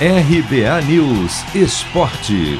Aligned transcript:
RBA 0.00 0.82
News 0.88 1.54
Esporte. 1.54 2.58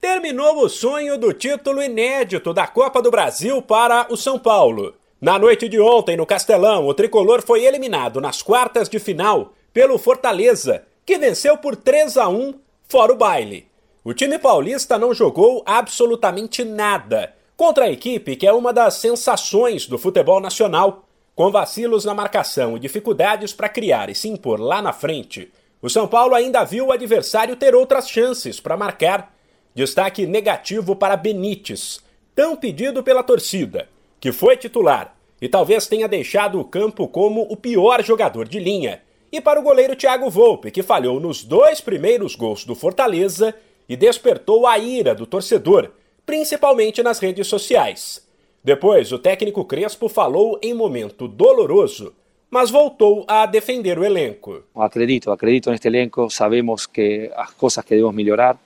Terminou 0.00 0.64
o 0.64 0.68
sonho 0.68 1.16
do 1.16 1.32
título 1.32 1.80
inédito 1.80 2.52
da 2.52 2.66
Copa 2.66 3.00
do 3.00 3.12
Brasil 3.12 3.62
para 3.62 4.08
o 4.10 4.16
São 4.16 4.40
Paulo. 4.40 4.92
Na 5.20 5.38
noite 5.38 5.68
de 5.68 5.78
ontem, 5.78 6.16
no 6.16 6.26
Castelão, 6.26 6.88
o 6.88 6.92
tricolor 6.92 7.42
foi 7.42 7.64
eliminado 7.64 8.20
nas 8.20 8.42
quartas 8.42 8.88
de 8.88 8.98
final 8.98 9.52
pelo 9.72 9.96
Fortaleza, 9.98 10.82
que 11.06 11.16
venceu 11.16 11.56
por 11.56 11.76
3 11.76 12.16
a 12.16 12.28
1 12.28 12.54
fora 12.88 13.12
o 13.12 13.16
baile. 13.16 13.68
O 14.02 14.12
time 14.12 14.36
paulista 14.36 14.98
não 14.98 15.14
jogou 15.14 15.62
absolutamente 15.64 16.64
nada 16.64 17.32
contra 17.56 17.84
a 17.84 17.90
equipe 17.92 18.34
que 18.34 18.48
é 18.48 18.52
uma 18.52 18.72
das 18.72 18.94
sensações 18.94 19.86
do 19.86 19.96
futebol 19.96 20.40
nacional. 20.40 21.04
Com 21.40 21.50
vacilos 21.50 22.04
na 22.04 22.12
marcação 22.12 22.76
e 22.76 22.80
dificuldades 22.80 23.54
para 23.54 23.66
criar 23.66 24.10
e 24.10 24.14
se 24.14 24.28
impor 24.28 24.60
lá 24.60 24.82
na 24.82 24.92
frente, 24.92 25.50
o 25.80 25.88
São 25.88 26.06
Paulo 26.06 26.34
ainda 26.34 26.64
viu 26.64 26.88
o 26.88 26.92
adversário 26.92 27.56
ter 27.56 27.74
outras 27.74 28.10
chances 28.10 28.60
para 28.60 28.76
marcar. 28.76 29.34
Destaque 29.74 30.26
negativo 30.26 30.94
para 30.94 31.16
Benítez, 31.16 32.04
tão 32.34 32.54
pedido 32.54 33.02
pela 33.02 33.22
torcida, 33.22 33.88
que 34.20 34.32
foi 34.32 34.54
titular 34.54 35.16
e 35.40 35.48
talvez 35.48 35.86
tenha 35.86 36.06
deixado 36.06 36.60
o 36.60 36.64
campo 36.64 37.08
como 37.08 37.46
o 37.48 37.56
pior 37.56 38.04
jogador 38.04 38.46
de 38.46 38.58
linha. 38.58 39.00
E 39.32 39.40
para 39.40 39.58
o 39.58 39.62
goleiro 39.62 39.96
Thiago 39.96 40.28
Volpe, 40.28 40.70
que 40.70 40.82
falhou 40.82 41.18
nos 41.18 41.42
dois 41.42 41.80
primeiros 41.80 42.36
gols 42.36 42.66
do 42.66 42.74
Fortaleza 42.74 43.54
e 43.88 43.96
despertou 43.96 44.66
a 44.66 44.76
ira 44.76 45.14
do 45.14 45.24
torcedor, 45.24 45.90
principalmente 46.26 47.02
nas 47.02 47.18
redes 47.18 47.46
sociais. 47.46 48.28
Depois, 48.62 49.10
o 49.12 49.18
técnico 49.18 49.64
Crespo 49.64 50.08
falou 50.08 50.58
em 50.62 50.74
momento 50.74 51.26
doloroso, 51.26 52.14
mas 52.50 52.70
voltou 52.70 53.24
a 53.26 53.46
defender 53.46 53.98
o 53.98 54.04
elenco. 54.04 54.64
Acredito, 54.74 55.30
acredito 55.30 55.70
neste 55.70 55.88
elenco, 55.88 56.28
sabemos 56.28 56.86
que 56.86 57.30
as 57.34 57.52
coisas 57.52 57.84
que 57.84 57.94
devemos 57.94 58.14
melhorar, 58.14 58.58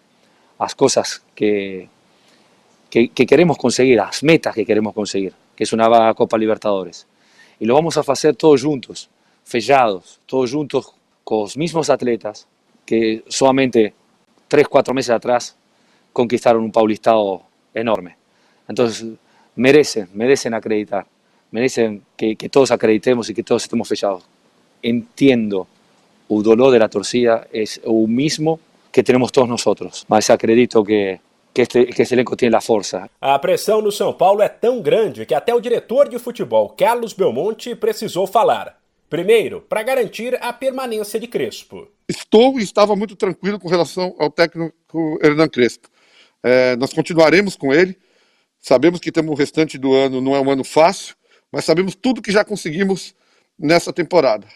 as 0.59 0.75
coisas 0.75 1.23
que, 1.35 1.89
que, 2.91 3.09
que 3.09 3.27
queremos 3.27 3.57
conseguir, 3.57 4.01
as 4.01 4.23
metas 4.23 4.55
que 4.55 4.65
queremos 4.65 4.95
conseguir, 4.95 5.33
que 5.55 5.63
es 5.63 5.73
una 5.73 6.15
Copa 6.15 6.37
Libertadores. 6.39 7.07
Y 7.61 7.67
lo 7.67 7.75
vamos 7.75 7.97
a 7.97 8.01
hacer 8.01 8.35
todos 8.35 8.65
juntos, 8.65 9.09
fechados, 9.45 10.21
todos 10.27 10.51
juntos 10.51 10.93
con 11.23 11.43
los 11.43 11.57
mismos 11.57 11.89
atletas 11.89 12.49
que 12.85 13.23
solamente 13.29 13.95
tres, 14.49 14.67
cuatro 14.67 14.93
meses 14.93 15.11
atrás 15.11 15.57
conquistaron 16.13 16.65
un 16.65 16.73
paulistado 16.73 17.43
enorme. 17.73 18.17
Entonces, 18.69 19.07
merecen, 19.57 20.09
merecen 20.15 20.55
acreditar, 20.55 21.07
merecen 21.51 22.03
que, 22.17 22.37
que 22.37 22.49
todos 22.49 22.71
acreditemos 22.71 23.29
y 23.31 23.35
que 23.35 23.43
todos 23.43 23.63
estemos 23.63 23.89
fechados. 23.89 24.25
Entiendo 24.83 25.67
el 26.29 26.43
dolor 26.43 26.73
de 26.73 26.79
la 26.79 26.89
torcida, 26.89 27.47
es 27.53 27.81
el 27.85 28.09
mismo 28.09 28.61
que 28.91 29.03
tenemos 29.03 29.33
todos 29.33 29.49
nosotros, 29.49 30.05
mas 30.09 30.31
acredito 30.31 30.85
que, 30.85 31.21
que 31.53 31.63
este, 31.63 31.87
que 31.87 32.03
esse 32.03 32.15
elenco 32.15 32.37
tem 32.37 32.55
a 32.55 32.61
força. 32.61 33.11
A 33.21 33.39
pressão 33.39 33.81
no 33.81 33.91
São 33.91 34.13
Paulo 34.13 34.43
é 34.43 34.49
tão 34.49 34.81
grande 34.81 35.27
que 35.27 35.35
até 35.35 35.55
o 35.55 35.61
diretor 35.61 36.09
de 36.09 36.19
futebol, 36.19 36.69
Carlos 36.71 37.13
Belmonte, 37.13 37.75
precisou 37.75 38.27
falar. 38.27 38.79
Primeiro, 39.09 39.61
para 39.61 39.83
garantir 39.83 40.37
a 40.41 40.53
permanência 40.53 41.21
de 41.21 41.27
Crespo. 41.27 41.89
Estou 42.09 42.59
e 42.59 42.63
estava 42.63 42.97
muito 42.97 43.15
tranquilo 43.17 43.59
com 43.59 43.69
relação 43.69 44.15
ao 44.19 44.31
técnico 44.31 45.19
Hernan 45.23 45.49
Crespo. 45.49 45.89
É, 46.43 46.77
nós 46.77 46.93
continuaremos 46.93 47.57
com 47.57 47.73
ele. 47.73 47.97
Sabemos 48.65 48.99
que 48.99 49.13
temos 49.13 49.31
o 49.31 49.35
restante 49.35 49.77
do 49.77 49.93
ano, 49.93 50.23
não 50.23 50.35
é 50.35 50.41
um 50.41 50.51
ano 50.51 50.65
fácil, 50.65 51.15
mas 51.53 51.67
sabemos 51.67 51.95
tudo 51.95 52.23
que 52.23 52.33
já 52.33 52.43
conseguimos 52.43 53.15
nessa 53.59 53.93
temporada. 53.93 54.47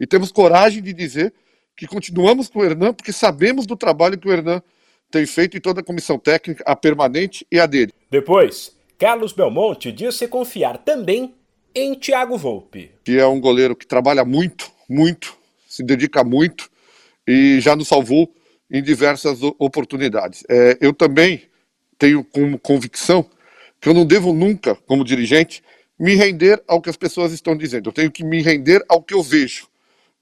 E 0.00 0.06
temos 0.06 0.32
coragem 0.32 0.82
de 0.82 0.94
dizer 0.94 1.34
que 1.76 1.86
continuamos 1.86 2.48
com 2.48 2.60
o 2.60 2.64
Hernan, 2.64 2.94
porque 2.94 3.12
sabemos 3.12 3.66
do 3.66 3.76
trabalho 3.76 4.16
que 4.16 4.26
o 4.26 4.32
Hernan 4.32 4.62
tem 5.10 5.26
feito 5.26 5.58
em 5.58 5.60
toda 5.60 5.82
a 5.82 5.84
comissão 5.84 6.18
técnica, 6.18 6.64
a 6.66 6.74
permanente 6.74 7.46
e 7.52 7.60
a 7.60 7.66
dele. 7.66 7.92
Depois, 8.10 8.74
Carlos 8.98 9.34
Belmonte 9.34 9.92
disse 9.92 10.26
confiar 10.28 10.78
também 10.78 11.34
em 11.74 11.94
Thiago 11.94 12.38
Volpe. 12.38 12.90
Que 13.04 13.18
é 13.18 13.26
um 13.26 13.38
goleiro 13.38 13.76
que 13.76 13.86
trabalha 13.86 14.24
muito, 14.24 14.72
muito, 14.88 15.36
se 15.68 15.82
dedica 15.82 16.24
muito 16.24 16.70
e 17.26 17.60
já 17.60 17.76
nos 17.76 17.88
salvou 17.88 18.34
em 18.70 18.82
diversas 18.82 19.40
oportunidades. 19.58 20.42
É, 20.48 20.78
eu 20.80 20.94
também 20.94 21.42
tenho 21.98 22.24
como 22.24 22.58
convicção 22.58 23.28
que 23.80 23.88
eu 23.88 23.94
não 23.94 24.04
devo 24.04 24.32
nunca, 24.32 24.74
como 24.74 25.04
dirigente, 25.04 25.62
me 25.98 26.14
render 26.14 26.62
ao 26.66 26.80
que 26.80 26.90
as 26.90 26.96
pessoas 26.96 27.32
estão 27.32 27.56
dizendo. 27.56 27.88
Eu 27.88 27.92
tenho 27.92 28.10
que 28.10 28.24
me 28.24 28.40
render 28.42 28.84
ao 28.88 29.02
que 29.02 29.14
eu 29.14 29.22
vejo 29.22 29.66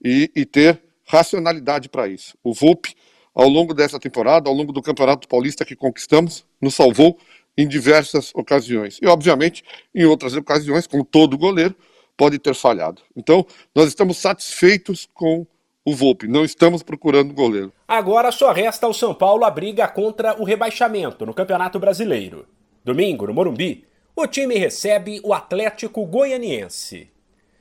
e, 0.03 0.31
e 0.35 0.45
ter 0.45 0.81
racionalidade 1.05 1.89
para 1.89 2.09
isso. 2.09 2.37
O 2.43 2.53
Volpe 2.53 2.95
ao 3.35 3.49
longo 3.49 3.75
dessa 3.75 4.01
temporada, 4.01 4.49
ao 4.49 4.55
longo 4.55 4.73
do 4.73 4.81
Campeonato 4.81 5.29
Paulista 5.29 5.65
que 5.65 5.77
conquistamos, 5.77 6.47
nos 6.61 6.75
salvou 6.75 7.19
em 7.57 7.69
diversas 7.69 8.33
ocasiões. 8.35 8.99
E, 9.03 9.07
obviamente, 9.07 9.63
em 9.95 10.05
outras 10.05 10.35
ocasiões, 10.35 10.87
como 10.87 11.05
todo 11.05 11.37
goleiro, 11.37 11.75
pode 12.17 12.39
ter 12.39 12.55
falhado. 12.55 13.03
Então, 13.15 13.47
nós 13.75 13.89
estamos 13.89 14.17
satisfeitos 14.17 15.07
com 15.13 15.47
o 15.85 15.95
Volpe, 15.95 16.27
não 16.27 16.45
estamos 16.45 16.83
procurando 16.83 17.33
goleiro. 17.33 17.73
Agora 17.87 18.33
só 18.33 18.51
resta 18.53 18.87
ao 18.87 18.93
São 18.93 19.15
Paulo 19.15 19.45
a 19.45 19.51
briga 19.51 19.87
contra 19.87 20.35
o 20.41 20.45
rebaixamento 20.45 21.25
no 21.25 21.33
Campeonato 21.33 21.79
Brasileiro. 21.79 22.47
Domingo, 22.87 23.27
no 23.27 23.35
Morumbi, 23.35 23.85
o 24.15 24.29
time 24.29 24.57
recebe 24.57 25.21
o 25.25 25.35
Atlético 25.35 26.07
Goianiense. 26.07 27.11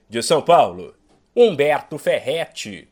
De 0.07 0.21
São 0.21 0.39
Paulo, 0.39 0.93
Humberto 1.35 1.97
Ferretti. 1.97 2.87